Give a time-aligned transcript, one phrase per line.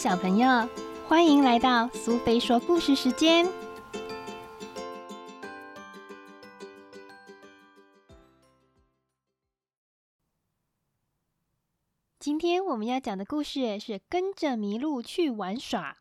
[0.00, 0.48] 小朋友，
[1.06, 3.46] 欢迎来到苏菲说故事时间。
[12.18, 15.92] 今天我们要讲的故事是《跟着麋鹿去玩耍》，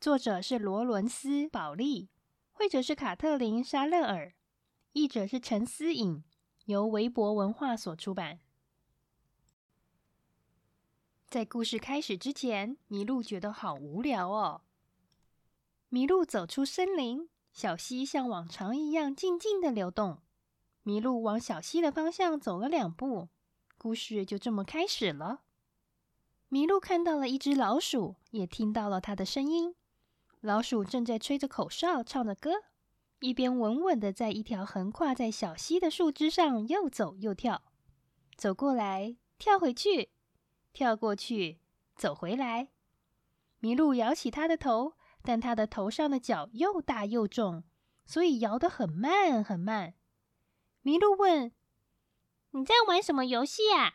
[0.00, 2.08] 作者是罗伦斯·保利，
[2.50, 4.32] 绘者是卡特琳·沙勒尔，
[4.94, 6.24] 译者是陈思颖，
[6.64, 8.40] 由韦博文化所出版。
[11.32, 14.60] 在故事开始之前，麋鹿觉得好无聊哦。
[15.90, 20.20] 麋鹿走出森林，小溪像往常一样静静的流动。
[20.84, 23.30] 麋鹿往小溪的方向走了两步，
[23.78, 25.40] 故事就这么开始了。
[26.50, 29.74] 麋鹿看到了一只老鼠，也听到了它的声音。
[30.42, 32.50] 老鼠正在吹着口哨，唱着歌，
[33.20, 37.62] 一边稳稳的在一条横跨在小溪的树枝上又走又跳，
[38.36, 40.10] 走过来，跳回去。
[40.72, 41.60] 跳过去，
[41.94, 42.68] 走回来。
[43.60, 47.64] 麋鹿摇起它的头，但它的头上的角又大又重，
[48.04, 49.94] 所以摇得很慢很慢。
[50.82, 51.52] 麋鹿问
[52.50, 53.94] ：“你在玩什么游戏啊？”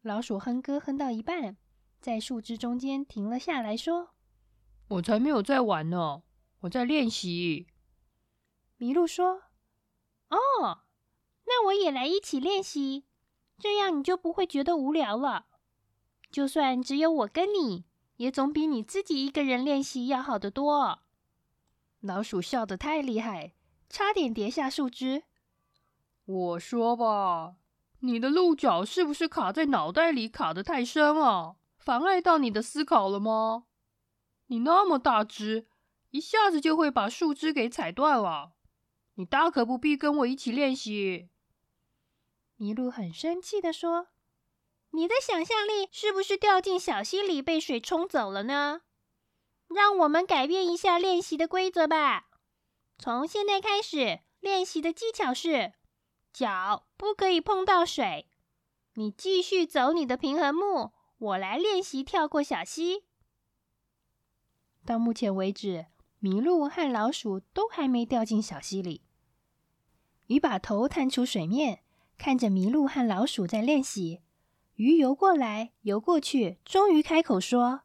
[0.00, 1.56] 老鼠哼歌哼到一半，
[2.00, 4.10] 在树枝中间停了下来，说
[4.88, 6.22] ：“我才没有在玩呢，
[6.60, 7.66] 我在练习。”
[8.78, 9.42] 麋鹿说
[10.30, 10.84] ：“哦，
[11.44, 13.04] 那我也来一起练习，
[13.58, 15.46] 这样你就不会觉得无聊了。”
[16.36, 20.98] 就算只有我跟你，也总比你自己一个人练习要好得多。
[22.00, 23.54] 老鼠笑得太厉害，
[23.88, 25.22] 差点跌下树枝。
[26.26, 27.56] 我说吧，
[28.00, 31.56] 你的鹿角是不是卡在脑袋里卡得太深啊？
[31.78, 33.64] 妨碍到你的思考了吗？
[34.48, 35.66] 你那么大只，
[36.10, 38.52] 一下子就会把树枝给踩断了。
[39.14, 41.30] 你大可不必跟我一起练习。
[42.58, 44.08] 麋鹿很生气的说。
[44.96, 48.80] 你的想象力是不是掉进小溪里被水冲走了呢？
[49.68, 52.28] 让我们改变一下练习的规则吧。
[52.96, 55.74] 从现在开始，练习的技巧是
[56.32, 58.30] 脚不可以碰到水。
[58.94, 63.04] 你继续走你的平衡木，我来练习跳过小溪。
[64.86, 65.88] 到目前为止，
[66.22, 69.02] 麋鹿和老鼠都还没掉进小溪里。
[70.28, 71.82] 鱼把头探出水面，
[72.16, 74.22] 看着麋鹿和老鼠在练习。
[74.76, 77.82] 鱼游过来，游过去，终于开口说：“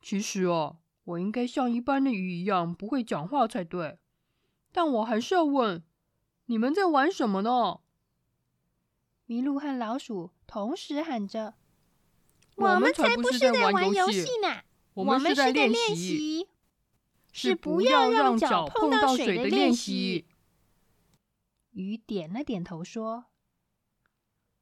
[0.00, 3.98] 其实啊，我应该像一般的鱼一样不会讲话才对。
[4.70, 5.82] 但我还是要问，
[6.44, 7.80] 你们在玩什么呢？”
[9.26, 11.54] 麋鹿和老鼠同时喊着
[12.54, 14.62] ：“我们才不是在玩游戏呢，
[14.94, 16.46] 我们是在练习，
[17.32, 20.26] 是不要让脚碰到水的练习。”
[21.72, 23.24] 鱼点了点头说。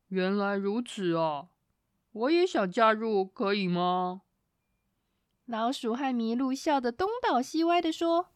[0.09, 1.49] 原来如此啊！
[2.13, 4.23] 我也想加入，可以吗？
[5.47, 8.29] 老鼠和麋鹿笑得东倒西歪的说：“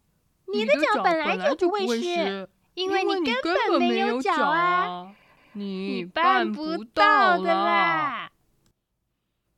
[0.53, 5.15] 你的脚本来就不会湿，因为你根本没有脚啊！
[5.53, 8.33] 你办不到的啦！”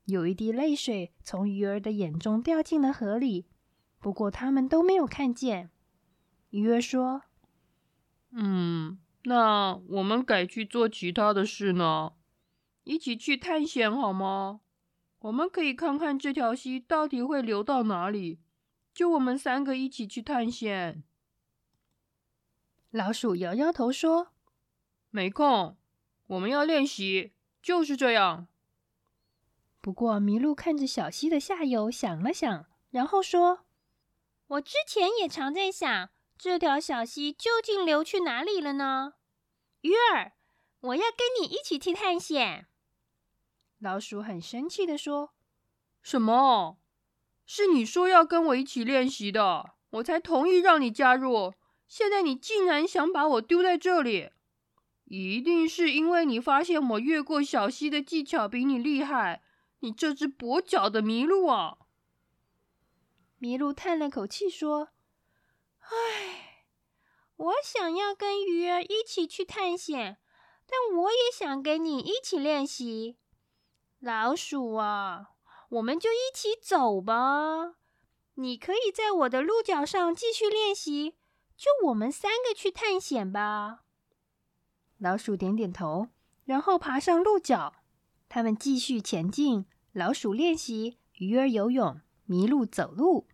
[0.05, 3.47] 有一滴泪水从鱼儿的眼中掉进了河里，
[3.99, 5.71] 不过他们都没有看见。
[6.51, 7.23] 鱼儿说
[8.33, 12.13] ：“嗯。”那我们改去做其他的事呢？
[12.85, 14.61] 一起去探险好吗？
[15.21, 18.41] 我们可以看看这条溪到底会流到哪里。
[18.95, 21.05] 就我们三个一起去探险。
[22.91, 24.33] 老鼠摇摇头说
[25.11, 25.77] ：“没空，
[26.27, 27.33] 我们要练习，
[27.63, 28.49] 就是这样。”
[29.81, 33.67] 不过麋鹿看着小溪的下游，想了想，然后说
[34.49, 36.11] ：“我之前也常在想。”
[36.43, 39.13] 这条小溪究竟流去哪里了呢？
[39.83, 40.33] 鱼儿，
[40.81, 42.67] 我要跟你一起去探险。
[43.79, 45.35] 老鼠很生气的说
[46.01, 46.79] ：“什么？
[47.45, 51.53] 是你说要跟我一起练习的，我才同意让你加入。
[51.87, 54.31] 现在你竟然想把我丢在这里，
[55.05, 59.43] 一定是因为你发现我越过小溪的技巧比你厉害。
[59.81, 61.77] 你这只跛脚的麋鹿啊！”
[63.41, 64.89] 麋鹿叹了口气说。
[65.93, 66.65] 唉，
[67.37, 70.19] 我想要跟鱼儿一起去探险，
[70.67, 73.19] 但我也想跟你一起练习。
[73.99, 75.31] 老鼠啊，
[75.71, 77.75] 我们就一起走吧。
[78.35, 81.17] 你可以在我的鹿角上继续练习，
[81.57, 83.81] 就我们三个去探险吧。
[84.99, 86.09] 老鼠点点头，
[86.45, 87.75] 然后爬上鹿角。
[88.29, 89.67] 他们继续前进。
[89.93, 93.27] 老鼠练习，鱼儿游泳，麋鹿走路。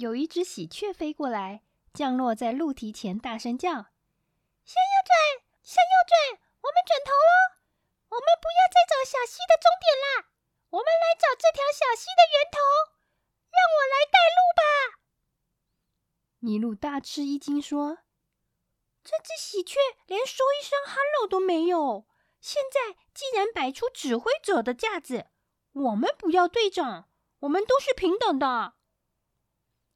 [0.00, 1.60] 有一只喜鹊飞过来，
[1.92, 3.68] 降落在鹿蹄前，大声叫
[4.64, 7.60] ：“向右转，向右转，我们转头喽！
[8.08, 10.32] 我们不要再走小溪的终点啦，
[10.70, 12.56] 我们来找这条小溪的源头，
[13.52, 14.62] 让我来带路吧。
[16.40, 17.98] 麋鹿大吃一惊，说
[19.04, 19.76] ：“这只喜鹊
[20.06, 22.06] 连说一声 ‘hello’ 都没有，
[22.40, 25.26] 现在竟然摆出指挥者的架子。
[25.72, 27.10] 我们不要队长，
[27.40, 28.76] 我们都是平等的。”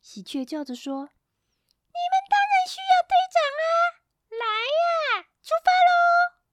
[0.04, 1.08] 喜鹊叫着说
[1.88, 3.64] ：“你们当然需要队长啊！
[4.28, 4.44] 来
[4.76, 6.44] 呀，出发喽！”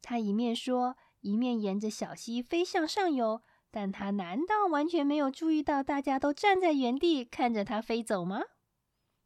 [0.00, 0.96] 他一面说。
[1.22, 3.42] 一面沿着小溪飞向上游，
[3.72, 8.42] 但他难道完全没有注意到大家都站在原地看着他飞走吗？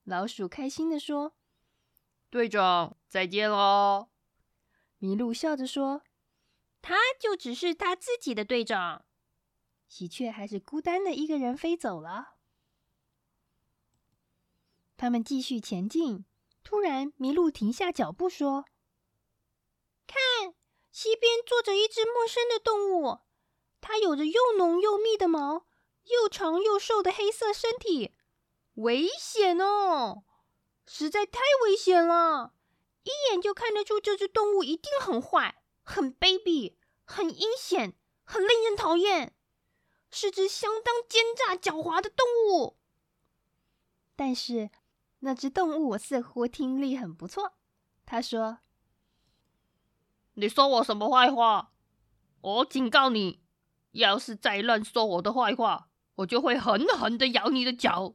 [0.05, 1.35] 老鼠开心地说
[2.31, 4.09] ：“队长，再见喽！”
[5.01, 6.05] 麋鹿笑着说
[6.81, 9.05] ：“他就只是他自己的队长。”
[9.87, 12.37] 喜鹊还是孤单的一个人飞走了。
[15.01, 16.27] 他们继续前进，
[16.63, 18.67] 突然麋鹿停下脚步说
[20.07, 20.55] ：“看！”
[20.93, 23.21] 西边坐着一只陌生的动物，
[23.81, 25.65] 它有着又浓又密的毛，
[26.05, 28.15] 又长又瘦的黑色身体。
[28.75, 30.25] 危险哦！
[30.87, 32.53] 实在太危险了！
[33.05, 36.75] 一眼就看得出这只动物一定很坏、很卑鄙、
[37.05, 39.35] 很阴险、很令人讨厌，
[40.11, 42.77] 是只相当奸诈狡猾的动物。
[44.15, 44.69] 但是
[45.21, 47.55] 那只动物似乎听力很不错，
[48.05, 48.59] 他说。
[50.35, 51.73] 你说我什么坏话？
[52.41, 53.43] 我警告你，
[53.93, 58.15] 要是再乱说我的坏话，我就会狠狠的咬你的脚。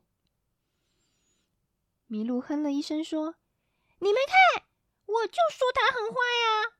[2.09, 3.35] 麋鹿哼了一声说
[3.99, 4.65] ：“你们看，
[5.05, 6.77] 我就说它很坏呀！”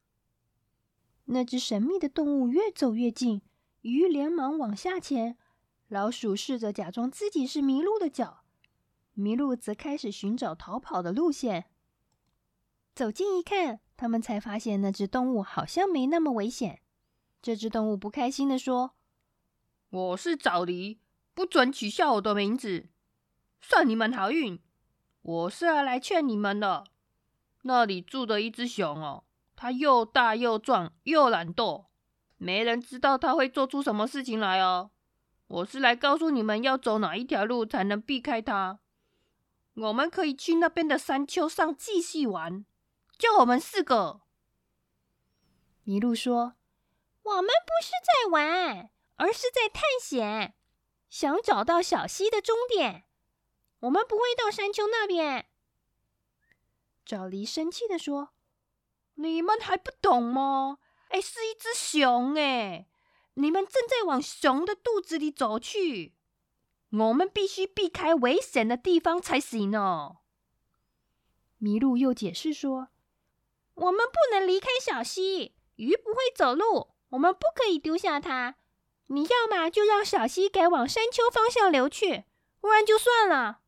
[1.25, 3.41] 那只神秘的动物越走越近，
[3.81, 5.37] 鱼连忙往下潜，
[5.87, 8.44] 老鼠试着假装自己是麋鹿的脚，
[9.15, 11.65] 麋鹿则开始寻找逃跑的路线。
[12.93, 13.79] 走近一看。
[13.97, 16.81] 他们才发现那只动物好像没那么危险。
[17.41, 18.93] 这只动物不开心的说
[19.89, 20.99] ：“我是枣梨，
[21.33, 22.89] 不准取笑我的名字。
[23.61, 24.59] 算你们好运，
[25.21, 26.83] 我是要来劝你们的。
[27.61, 29.23] 那里住的一只熊哦，
[29.55, 31.85] 它又大又壮又懒惰，
[32.35, 34.91] 没人知道它会做出什么事情来哦。
[35.47, 38.79] 我是来告诉你们要走哪一条路才能避开它。
[39.75, 42.65] 我们可以去那边的山丘上继续玩。”
[43.17, 44.21] 就我们四个，
[45.85, 46.55] 麋鹿说
[47.23, 50.55] ：“我们不是在玩，而是在探险，
[51.09, 53.05] 想找到小溪的终点。
[53.79, 55.47] 我们不会到山丘那边。”
[57.07, 58.33] 沼狸生气的说
[59.15, 60.79] ：“你们还不懂吗？
[61.09, 62.87] 哎，是一只熊哎！
[63.35, 66.15] 你们正在往熊的肚子里走去，
[66.97, 70.17] 我们必须避开危险的地方才行呢。”
[71.61, 72.89] 麋鹿又解释说。
[73.75, 78.55] 我们不能离开小溪，鱼不会走路，我们不可以丢下它。
[79.07, 82.23] 你要么就让小溪改往山丘方向流去，
[82.61, 83.59] 不然就算了。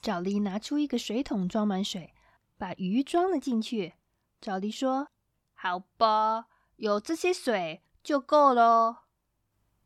[0.00, 2.14] 沼狸拿出一个水桶，装满水，
[2.56, 3.94] 把鱼装了进去。
[4.40, 5.08] 沼狸说
[5.54, 6.46] ：“好吧，
[6.76, 9.06] 有这些水就够了。”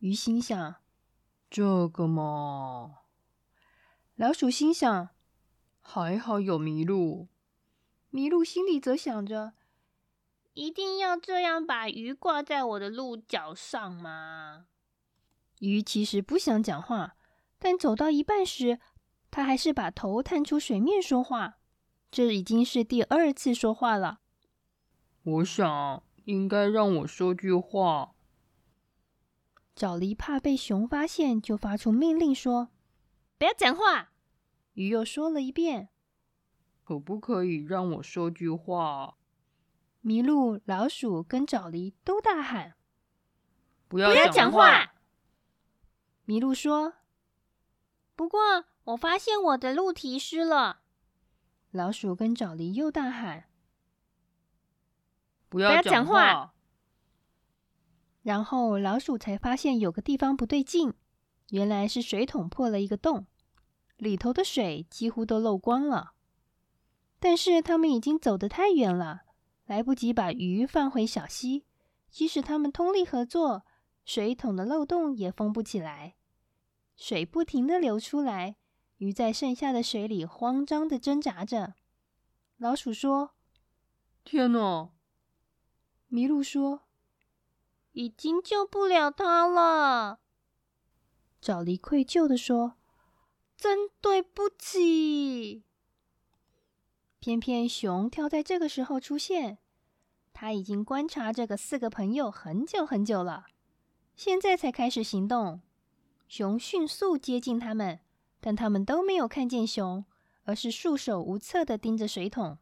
[0.01, 0.75] 鱼心想
[1.51, 3.01] ：“这个嘛。”
[4.17, 5.11] 老鼠心想
[5.81, 7.29] ：“还好有麋鹿。”
[8.13, 9.53] 麋鹿心里则想着
[10.55, 14.67] ：“一定要这样把鱼挂在我的鹿角上吗？”
[15.61, 17.17] 鱼其实不想讲话，
[17.59, 18.79] 但走到一半时，
[19.31, 21.59] 它还是把头探出水面说话。
[22.11, 24.21] 这已经是第二次说话了。
[25.23, 28.15] 我想应该让我说句话。
[29.79, 32.71] 沼狸怕被熊发现，就发出命令说
[33.39, 34.11] ：“不要讲话。”
[34.75, 35.91] 鱼又说了一遍。
[36.83, 39.17] 可不可以让我说句话？
[40.03, 42.75] 麋鹿、老鼠跟沼狸都大喊
[43.87, 44.95] ：“不要讲话！”
[46.27, 46.95] 麋鹿说
[48.17, 50.81] ：“不过我发现我的鹿蹄湿了。”
[51.71, 53.45] 老鼠跟沼狸又大喊
[55.49, 56.55] ：“不要讲话！”
[58.29, 60.93] 然后老鼠才发现有个地方不对劲，
[61.49, 63.27] 原来是水桶破了一个洞，
[63.97, 66.13] 里头的水几乎都漏光了。
[67.19, 69.23] 但是他们已经走得太远了，
[69.65, 71.65] 来不及把鱼放回小溪。
[72.11, 73.65] 即使他们通力合作，
[74.05, 76.17] 水桶的漏洞也封不起来，
[76.99, 78.57] 水不停的流出来。
[78.99, 81.77] 鱼在剩下的水里慌张的挣扎着。
[82.59, 83.31] 老鼠说
[84.23, 84.91] ：“天哪！”
[86.13, 86.83] 麋鹿说
[87.99, 90.21] ：“已经救不了他了。”
[91.43, 92.75] 沼狸愧疚的说
[93.59, 95.65] ：“真对不起。”
[97.19, 99.59] 偏偏熊跳在这个时候出现，
[100.33, 103.47] 他已经观察这个四个朋友很久很久了。
[104.15, 105.61] 现在才开始行动。
[106.29, 107.99] 熊迅速接近他们，
[108.39, 110.05] 但他们都没有看见熊，
[110.45, 112.59] 而是束手无策的盯着水桶。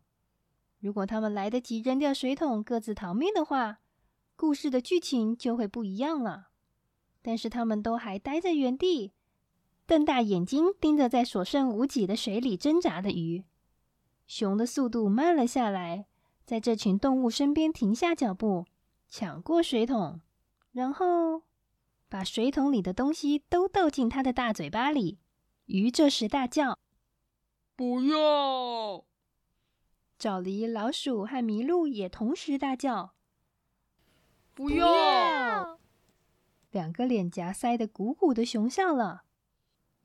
[0.79, 3.81] 如果他们来得及扔掉水桶，各自逃命的话，
[4.37, 6.51] 故事的剧情就会不一样了。
[7.23, 9.13] 但是他们都还待在原地，
[9.87, 13.45] 瞪大眼睛盯着在所剩无几的水里挣扎的鱼。
[14.29, 16.07] 熊的速度慢了下来，
[16.45, 18.67] 在这群动物身边停下脚步，
[19.09, 20.21] 抢过水桶，
[20.71, 21.43] 然后
[22.09, 25.19] 把水桶里的东西都倒进它的大嘴巴里。
[25.65, 26.79] 鱼这时大叫
[27.75, 29.05] ：“不要！”
[30.17, 33.15] 找狸、老鼠和麋鹿也同时大叫
[34.57, 35.79] ：“不要！”
[36.73, 39.25] 两个脸颊塞得鼓鼓的熊笑了，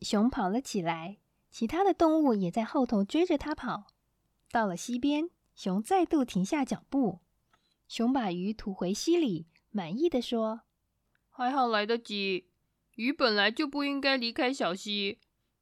[0.01, 3.87] 熊跑了起来，其他的动物也在后头追着它跑。
[4.51, 7.21] 到了溪边，熊再度停下脚步。
[7.87, 10.61] 熊把鱼吐回溪里，满意的说
[11.31, 12.49] ：“还好来得及。
[12.95, 15.19] 鱼本来就不应该离开小溪。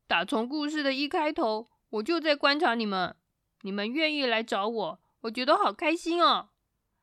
[0.07, 3.15] 打从故事的一开头，我就在观察你们。
[3.61, 6.49] 你们愿意来找我，我觉得好开心哦！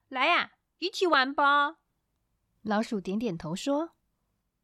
[0.09, 1.77] 来呀，一起玩吧。”
[2.63, 3.91] 老鼠点点头说。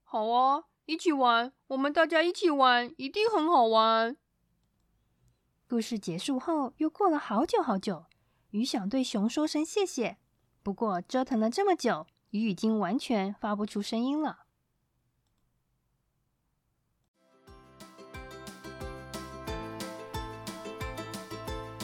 [0.02, 1.52] 好啊，一起玩！
[1.68, 4.16] 我们大家一起玩，一定很好玩。
[5.66, 8.04] 故事结束后，又过了好久好久。
[8.50, 10.18] 鱼想对熊说声谢谢，
[10.62, 14.40] 不过折腾了这么久，鱼已经完全发不出声音了。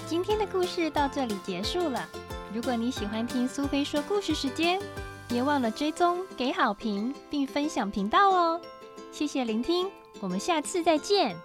[0.06, 2.06] 今天的故事到这里结束了。
[2.54, 4.80] 如果你喜欢听苏菲说故事时间，
[5.28, 8.60] 别忘了追踪、给好评并分享频道哦！
[9.12, 9.90] 谢谢聆听，
[10.20, 11.36] 我们下次再见。